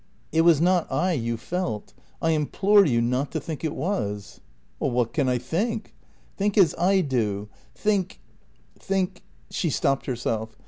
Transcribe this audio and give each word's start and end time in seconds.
"It 0.31 0.41
was 0.41 0.59
not 0.59 0.91
I 0.91 1.11
you 1.11 1.37
felt. 1.37 1.93
I 2.23 2.31
implore 2.31 2.87
you 2.87 3.01
not 3.03 3.29
to 3.33 3.39
think 3.39 3.63
it 3.63 3.75
was." 3.75 4.41
"What 4.79 5.13
can 5.13 5.29
I 5.29 5.37
think?" 5.37 5.93
"Think 6.37 6.57
as 6.57 6.73
I 6.79 7.01
do; 7.01 7.49
think 7.75 8.19
think" 8.79 9.21
She 9.51 9.69
stopped 9.69 10.07
herself. 10.07 10.57